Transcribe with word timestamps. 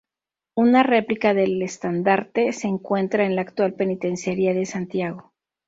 Una 0.55 0.81
replica 0.81 1.35
del 1.35 1.61
estandarte 1.61 2.53
se 2.53 2.65
encuentra 2.67 3.23
en 3.23 3.35
la 3.35 3.43
actual 3.43 3.75
Penitenciaria 3.75 4.55
de 4.55 4.65
Santiago. 4.65 5.31